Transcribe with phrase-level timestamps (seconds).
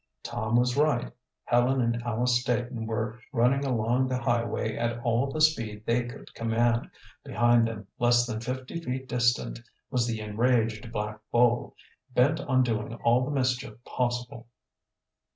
[0.23, 1.11] Tom was right,
[1.43, 6.33] Helen and Alice Staton were running along the highway at all the speed they could
[6.33, 6.89] command.
[7.23, 9.59] Behind them, less than fifty feet distant,
[9.91, 11.75] was the enraged black bull,
[12.15, 14.47] bent on doing all the mischief possible.